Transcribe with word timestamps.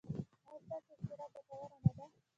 ایا 0.47 0.57
ستاسو 0.63 0.91
اختراع 0.97 1.27
ګټوره 1.33 1.77
نه 1.83 1.91
ده؟ 1.97 2.05